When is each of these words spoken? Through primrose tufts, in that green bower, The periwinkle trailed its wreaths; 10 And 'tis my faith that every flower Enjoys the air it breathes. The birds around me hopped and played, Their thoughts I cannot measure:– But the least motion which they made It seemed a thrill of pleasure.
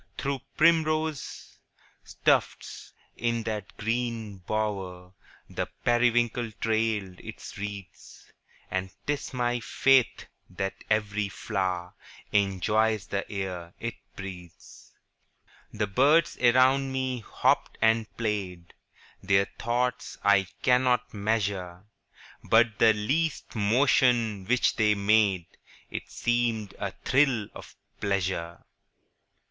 Through 0.17 0.41
primrose 0.57 1.59
tufts, 2.25 2.91
in 3.15 3.43
that 3.43 3.77
green 3.77 4.37
bower, 4.39 5.13
The 5.47 5.67
periwinkle 5.85 6.53
trailed 6.53 7.19
its 7.19 7.55
wreaths; 7.55 8.23
10 8.71 8.79
And 8.79 8.91
'tis 9.05 9.31
my 9.31 9.59
faith 9.59 10.25
that 10.49 10.73
every 10.89 11.29
flower 11.29 11.93
Enjoys 12.31 13.05
the 13.05 13.31
air 13.31 13.75
it 13.79 13.93
breathes. 14.15 14.91
The 15.71 15.85
birds 15.85 16.35
around 16.41 16.91
me 16.91 17.19
hopped 17.19 17.77
and 17.79 18.07
played, 18.17 18.73
Their 19.21 19.45
thoughts 19.59 20.17
I 20.23 20.47
cannot 20.63 21.13
measure:– 21.13 21.85
But 22.43 22.79
the 22.79 22.93
least 22.93 23.55
motion 23.55 24.45
which 24.45 24.77
they 24.77 24.95
made 24.95 25.45
It 25.91 26.09
seemed 26.09 26.73
a 26.79 26.89
thrill 27.05 27.49
of 27.53 27.75
pleasure. 27.99 28.65